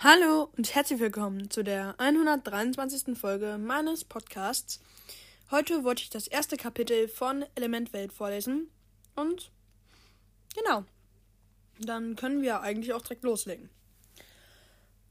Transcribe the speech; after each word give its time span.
Hallo 0.00 0.48
und 0.56 0.76
herzlich 0.76 1.00
willkommen 1.00 1.50
zu 1.50 1.64
der 1.64 1.96
123. 1.98 3.18
Folge 3.18 3.58
meines 3.58 4.04
Podcasts. 4.04 4.78
Heute 5.50 5.82
wollte 5.82 6.04
ich 6.04 6.08
das 6.08 6.28
erste 6.28 6.56
Kapitel 6.56 7.08
von 7.08 7.44
Element 7.56 7.92
Welt 7.92 8.12
vorlesen 8.12 8.70
und 9.16 9.50
genau, 10.54 10.84
dann 11.80 12.14
können 12.14 12.42
wir 12.42 12.60
eigentlich 12.60 12.92
auch 12.92 13.02
direkt 13.02 13.24
loslegen. 13.24 13.70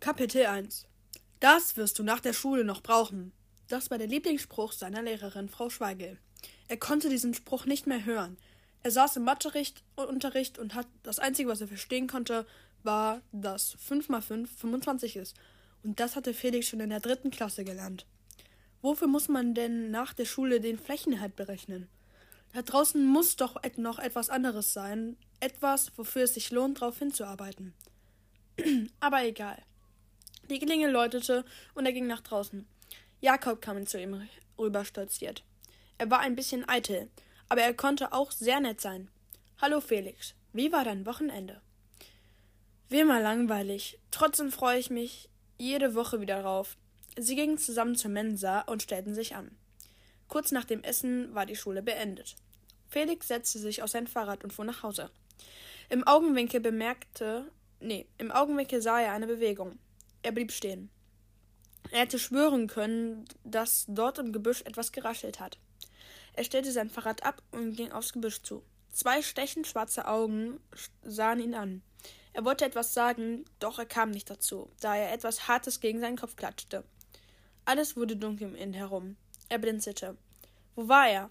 Kapitel 0.00 0.44
1 0.44 0.86
Das 1.40 1.78
wirst 1.78 1.98
du 1.98 2.02
nach 2.02 2.20
der 2.20 2.34
Schule 2.34 2.62
noch 2.62 2.82
brauchen. 2.82 3.32
Das 3.68 3.90
war 3.90 3.96
der 3.96 4.06
Lieblingsspruch 4.06 4.72
seiner 4.72 5.00
Lehrerin, 5.00 5.48
Frau 5.48 5.70
Schweigel. 5.70 6.18
Er 6.68 6.76
konnte 6.76 7.08
diesen 7.08 7.32
Spruch 7.32 7.64
nicht 7.64 7.86
mehr 7.86 8.04
hören. 8.04 8.36
Er 8.82 8.90
saß 8.90 9.16
im 9.16 9.24
Matheunterricht 9.24 10.58
und 10.58 10.74
hat 10.74 10.88
das 11.04 11.20
Einzige, 11.20 11.48
was 11.48 11.62
er 11.62 11.68
verstehen 11.68 12.06
konnte, 12.06 12.44
war, 12.84 13.22
dass 13.32 13.76
5 13.80 14.08
mal 14.08 14.22
5 14.22 14.50
25 14.58 15.16
ist. 15.16 15.36
Und 15.82 16.00
das 16.00 16.16
hatte 16.16 16.34
Felix 16.34 16.68
schon 16.68 16.80
in 16.80 16.90
der 16.90 17.00
dritten 17.00 17.30
Klasse 17.30 17.64
gelernt. 17.64 18.06
Wofür 18.82 19.08
muss 19.08 19.28
man 19.28 19.54
denn 19.54 19.90
nach 19.90 20.12
der 20.12 20.24
Schule 20.24 20.60
den 20.60 20.78
Flächeninhalt 20.78 21.36
berechnen? 21.36 21.88
Da 22.52 22.62
draußen 22.62 23.04
muss 23.04 23.36
doch 23.36 23.60
noch 23.76 23.98
etwas 23.98 24.30
anderes 24.30 24.72
sein, 24.72 25.16
etwas, 25.40 25.90
wofür 25.96 26.22
es 26.22 26.34
sich 26.34 26.50
lohnt, 26.50 26.80
darauf 26.80 26.98
hinzuarbeiten. 26.98 27.74
Aber 29.00 29.24
egal. 29.24 29.60
Die 30.50 30.58
Klingel 30.58 30.90
läutete 30.90 31.44
und 31.74 31.86
er 31.86 31.92
ging 31.92 32.06
nach 32.06 32.20
draußen. 32.20 32.66
Jakob 33.20 33.62
kam 33.62 33.86
zu 33.86 34.00
ihm 34.00 34.28
rüberstolziert. 34.58 35.42
Er 35.96 36.10
war 36.10 36.20
ein 36.20 36.36
bisschen 36.36 36.68
eitel, 36.68 37.08
aber 37.48 37.62
er 37.62 37.72
konnte 37.72 38.12
auch 38.12 38.30
sehr 38.30 38.60
nett 38.60 38.80
sein. 38.80 39.08
Hallo 39.60 39.80
Felix, 39.80 40.34
wie 40.52 40.72
war 40.72 40.84
dein 40.84 41.06
Wochenende? 41.06 41.60
Wie 42.88 43.00
immer 43.00 43.20
langweilig. 43.20 43.98
Trotzdem 44.10 44.52
freue 44.52 44.78
ich 44.78 44.90
mich 44.90 45.28
jede 45.58 45.94
Woche 45.94 46.20
wieder 46.20 46.42
drauf. 46.42 46.76
Sie 47.18 47.36
gingen 47.36 47.58
zusammen 47.58 47.96
zur 47.96 48.10
Mensa 48.10 48.60
und 48.62 48.82
stellten 48.82 49.14
sich 49.14 49.34
an. 49.34 49.56
Kurz 50.28 50.52
nach 50.52 50.64
dem 50.64 50.82
Essen 50.82 51.34
war 51.34 51.46
die 51.46 51.56
Schule 51.56 51.82
beendet. 51.82 52.36
Felix 52.88 53.28
setzte 53.28 53.58
sich 53.58 53.82
auf 53.82 53.90
sein 53.90 54.06
Fahrrad 54.06 54.44
und 54.44 54.52
fuhr 54.52 54.64
nach 54.64 54.82
Hause. 54.82 55.10
Im 55.88 56.06
Augenwinkel 56.06 56.60
bemerkte, 56.60 57.50
nee, 57.80 58.06
im 58.18 58.30
Augenwinkel 58.30 58.80
sah 58.82 59.00
er 59.00 59.12
eine 59.12 59.26
Bewegung. 59.26 59.78
Er 60.22 60.32
blieb 60.32 60.52
stehen. 60.52 60.90
Er 61.90 62.00
hätte 62.00 62.18
schwören 62.18 62.66
können, 62.66 63.24
dass 63.44 63.84
dort 63.88 64.18
im 64.18 64.32
Gebüsch 64.32 64.62
etwas 64.62 64.92
geraschelt 64.92 65.40
hat. 65.40 65.58
Er 66.32 66.44
stellte 66.44 66.72
sein 66.72 66.90
Fahrrad 66.90 67.24
ab 67.24 67.42
und 67.52 67.76
ging 67.76 67.92
aufs 67.92 68.12
Gebüsch 68.12 68.42
zu. 68.42 68.62
Zwei 68.90 69.22
stechend 69.22 69.66
schwarze 69.66 70.08
Augen 70.08 70.60
sahen 71.02 71.40
ihn 71.40 71.54
an. 71.54 71.82
Er 72.34 72.44
wollte 72.44 72.64
etwas 72.64 72.92
sagen, 72.92 73.44
doch 73.60 73.78
er 73.78 73.86
kam 73.86 74.10
nicht 74.10 74.28
dazu, 74.28 74.68
da 74.80 74.96
er 74.96 75.12
etwas 75.12 75.46
Hartes 75.46 75.80
gegen 75.80 76.00
seinen 76.00 76.18
Kopf 76.18 76.34
klatschte. 76.34 76.84
Alles 77.64 77.96
wurde 77.96 78.16
dunkel 78.16 78.48
um 78.48 78.56
ihn 78.56 78.74
herum. 78.74 79.16
Er 79.48 79.58
blinzelte. 79.58 80.16
Wo 80.74 80.88
war 80.88 81.08
er? 81.08 81.30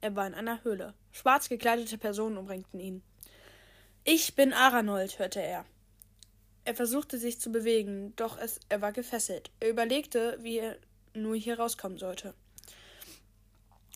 Er 0.00 0.16
war 0.16 0.26
in 0.26 0.34
einer 0.34 0.64
Höhle. 0.64 0.92
Schwarz 1.12 1.48
gekleidete 1.48 1.98
Personen 1.98 2.36
umringten 2.36 2.80
ihn. 2.80 3.02
Ich 4.02 4.34
bin 4.34 4.52
Aranold, 4.52 5.20
hörte 5.20 5.40
er. 5.40 5.64
Er 6.64 6.74
versuchte 6.74 7.16
sich 7.16 7.40
zu 7.40 7.52
bewegen, 7.52 8.12
doch 8.16 8.36
es, 8.36 8.58
er 8.68 8.80
war 8.80 8.92
gefesselt. 8.92 9.52
Er 9.60 9.70
überlegte, 9.70 10.36
wie 10.40 10.58
er 10.58 10.76
nur 11.14 11.36
hier 11.36 11.60
rauskommen 11.60 11.98
sollte. 11.98 12.34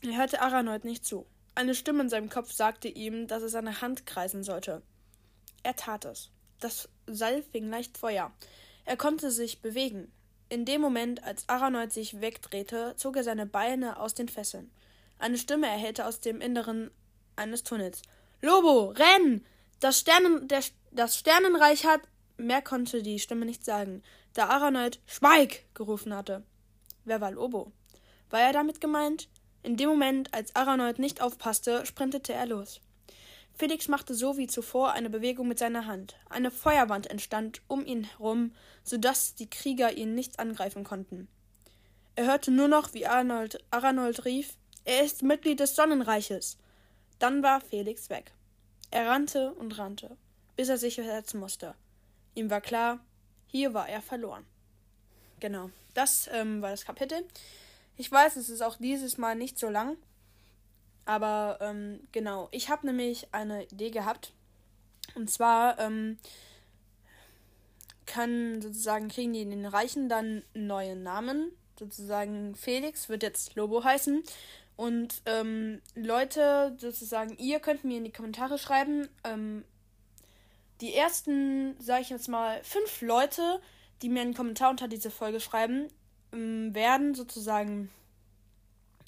Er 0.03 0.17
hörte 0.17 0.41
Aranold 0.41 0.85
nicht 0.85 1.05
zu. 1.05 1.27
Eine 1.57 1.75
Stimme 1.75 2.03
in 2.03 2.09
seinem 2.09 2.31
Kopf 2.31 2.53
sagte 2.53 2.87
ihm, 2.87 3.27
dass 3.27 3.43
er 3.43 3.49
seine 3.49 3.81
Hand 3.81 4.07
kreisen 4.07 4.45
sollte. 4.45 4.83
Er 5.69 5.77
tat 5.77 6.07
es. 6.07 6.31
Das 6.61 6.89
Seil 7.07 7.43
fing 7.43 7.69
leicht 7.69 7.99
Feuer. 7.99 8.33
Er 8.87 8.97
konnte 8.97 9.31
sich 9.31 9.61
bewegen. 9.61 10.11
In 10.49 10.65
dem 10.65 10.81
Moment, 10.81 11.23
als 11.25 11.47
Aranold 11.47 11.93
sich 11.93 12.23
wegdrehte, 12.23 12.95
zog 12.97 13.17
er 13.17 13.23
seine 13.23 13.45
Beine 13.45 14.01
aus 14.01 14.15
den 14.15 14.31
Fesseln. 14.31 14.71
Eine 15.19 15.37
Stimme 15.37 15.67
erhellte 15.67 16.07
aus 16.07 16.21
dem 16.21 16.41
Inneren 16.41 16.91
eines 17.37 17.65
Tunnels. 17.65 18.01
Lobo, 18.41 18.95
renn! 18.97 19.45
Das, 19.79 19.99
Sternen, 19.99 20.49
der, 20.49 20.63
das 20.91 21.19
Sternenreich 21.19 21.85
hat. 21.85 22.01
Mehr 22.39 22.63
konnte 22.63 23.03
die 23.03 23.19
Stimme 23.19 23.45
nicht 23.45 23.63
sagen, 23.63 24.03
da 24.33 24.47
Aranold 24.47 25.01
Schweig 25.05 25.67
gerufen 25.75 26.15
hatte. 26.15 26.45
Wer 27.05 27.21
war 27.21 27.33
Lobo? 27.33 27.73
War 28.31 28.41
er 28.41 28.55
damit 28.55 28.81
gemeint? 28.81 29.29
In 29.63 29.77
dem 29.77 29.91
Moment, 29.91 30.33
als 30.33 30.57
Aranold 30.57 30.99
nicht 30.99 31.21
aufpasste, 31.21 31.85
sprintete 31.85 32.33
er 32.33 32.47
los. 32.47 32.81
Felix 33.59 33.89
machte 33.89 34.15
so 34.15 34.37
wie 34.39 34.47
zuvor 34.47 34.93
eine 34.93 35.11
Bewegung 35.11 35.49
mit 35.49 35.59
seiner 35.59 35.87
Hand. 35.87 36.15
Eine 36.31 36.53
Feuerwand 36.53 37.09
entstand 37.09 37.61
um 37.67 37.85
ihn 37.85 38.05
herum, 38.05 38.53
so 38.85 38.99
dass 38.99 39.35
die 39.35 39.51
Krieger 39.51 39.97
ihn 39.97 40.15
nicht 40.15 40.39
angreifen 40.39 40.85
konnten. 40.85 41.27
Er 42.15 42.27
hörte 42.27 42.53
nur 42.53 42.69
noch, 42.69 42.95
wie 42.95 43.07
Arnold, 43.07 43.59
Aranold 43.73 44.25
rief: 44.25 44.57
Er 44.85 45.05
ist 45.05 45.25
Mitglied 45.25 45.59
des 45.59 45.75
Sonnenreiches. 45.75 46.57
Dann 47.19 47.43
war 47.43 47.61
Felix 47.61 48.11
weg. 48.11 48.33
Er 48.93 49.09
rannte 49.09 49.53
und 49.55 49.77
rannte, 49.77 50.17
bis 50.55 50.69
er 50.69 50.79
sich 50.79 50.95
versetzen 50.95 51.41
musste. 51.41 51.75
Ihm 52.37 52.51
war 52.51 52.61
klar, 52.61 53.01
hier 53.49 53.75
war 53.75 53.89
er 53.89 54.03
verloren. 54.03 54.47
Genau, 55.41 55.71
das 55.95 56.31
ähm, 56.33 56.63
war 56.63 56.71
das 56.71 56.85
Kapitel. 56.85 57.25
Ich 57.97 58.11
weiß, 58.11 58.37
es 58.37 58.51
ist 58.51 58.63
auch 58.63 58.77
dieses 58.77 59.19
Mal 59.19 59.35
nicht 59.35 59.59
so 59.59 59.69
lang. 59.69 59.97
Aber 61.09 61.57
ähm, 61.63 62.01
genau, 62.13 62.49
ich 62.51 62.69
habe 62.69 62.85
nämlich 62.85 63.29
eine 63.33 63.65
Idee 63.65 63.89
gehabt. 63.89 64.35
Und 65.15 65.31
zwar 65.31 65.79
ähm, 65.79 66.19
kann 68.05 68.61
sozusagen 68.61 69.09
kriegen 69.09 69.33
die 69.33 69.41
in 69.41 69.49
den 69.49 69.65
Reichen 69.65 70.11
dann 70.11 70.43
neue 70.53 70.97
Namen. 70.97 71.51
Sozusagen 71.79 72.55
Felix 72.57 73.09
wird 73.09 73.23
jetzt 73.23 73.55
Lobo 73.55 73.83
heißen. 73.83 74.23
Und 74.77 75.23
ähm, 75.25 75.81
Leute, 75.95 76.77
sozusagen, 76.77 77.39
ihr 77.39 77.59
könnt 77.61 77.85
mir 77.85 77.97
in 77.97 78.05
die 78.05 78.13
Kommentare 78.13 78.59
schreiben. 78.59 79.09
Ähm, 79.25 79.65
die 80.83 80.93
ersten, 80.93 81.81
sage 81.81 82.03
ich 82.03 82.11
jetzt 82.11 82.29
mal, 82.29 82.63
fünf 82.65 83.01
Leute, 83.01 83.63
die 84.03 84.11
mir 84.11 84.21
einen 84.21 84.35
Kommentar 84.35 84.69
unter 84.69 84.89
diese 84.89 85.11
Folge 85.11 85.41
schreiben, 85.41 85.89
ähm, 86.35 86.75
werden 86.75 87.15
sozusagen 87.15 87.89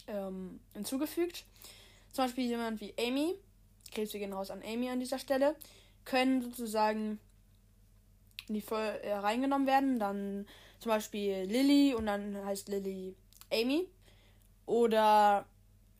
ähm, 0.09 0.61
hinzugefügt 0.73 1.45
zum 2.13 2.25
Beispiel 2.25 2.47
jemand 2.47 2.81
wie 2.81 2.95
Amy, 2.99 3.35
Grüße 3.95 4.19
gehen 4.19 4.33
raus 4.33 4.51
an 4.51 4.63
Amy 4.63 4.89
an 4.89 5.01
dieser 5.01 5.19
Stelle, 5.19 5.57
können 6.05 6.43
sozusagen 6.43 7.19
in 8.49 8.55
die 8.55 8.61
Folge 8.61 9.03
äh, 9.03 9.15
reingenommen 9.15 9.67
werden. 9.67 9.99
Dann 9.99 10.47
zum 10.79 10.91
Beispiel 10.91 11.45
Lilly 11.45 11.95
und 11.95 12.07
dann 12.07 12.45
heißt 12.45 12.69
Lilly 12.69 13.15
Amy. 13.53 13.87
Oder 14.67 15.47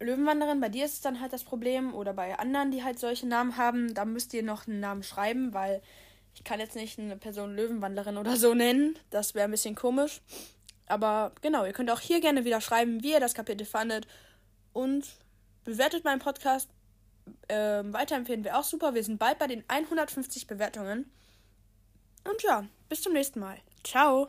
Löwenwanderin, 0.01 0.61
bei 0.61 0.69
dir 0.69 0.85
ist 0.85 0.95
es 0.95 1.01
dann 1.01 1.21
halt 1.21 1.33
das 1.33 1.45
Problem. 1.45 1.95
Oder 1.95 2.13
bei 2.13 2.39
anderen, 2.39 2.71
die 2.71 2.83
halt 2.83 2.99
solche 2.99 3.27
Namen 3.27 3.57
haben, 3.57 3.95
da 3.95 4.05
müsst 4.05 4.35
ihr 4.35 4.43
noch 4.43 4.67
einen 4.67 4.81
Namen 4.81 5.03
schreiben, 5.03 5.55
weil 5.55 5.83
ich 6.35 6.45
kann 6.45 6.61
jetzt 6.61 6.77
nicht 6.77 6.99
eine 6.99 7.17
Person 7.17 7.55
Löwenwanderin 7.55 8.17
oder 8.17 8.37
so 8.37 8.55
nennen. 8.55 8.99
Das 9.11 9.35
wäre 9.35 9.45
ein 9.45 9.51
bisschen 9.51 9.75
komisch. 9.75 10.21
Aber 10.87 11.33
genau, 11.41 11.65
ihr 11.65 11.73
könnt 11.73 11.91
auch 11.91 12.01
hier 12.01 12.21
gerne 12.21 12.45
wieder 12.45 12.61
schreiben, 12.61 13.03
wie 13.03 13.13
ihr 13.13 13.21
das 13.21 13.35
Kapitel 13.35 13.65
fandet. 13.65 14.07
Und 14.73 15.07
Bewertet 15.65 16.05
meinen 16.05 16.21
Podcast. 16.21 16.71
Ähm, 17.49 17.93
weiterempfehlen 17.93 18.45
wir 18.45 18.59
auch 18.59 18.65
super. 18.65 18.95
Wir 18.95 19.05
sind 19.05 19.19
bald 19.19 19.39
bei 19.39 19.47
den 19.47 19.65
150 19.69 20.47
Bewertungen. 20.47 21.13
Und 22.29 22.43
ja, 22.43 22.65
bis 22.89 23.03
zum 23.03 23.13
nächsten 23.13 23.41
Mal. 23.41 23.59
Ciao. 23.85 24.29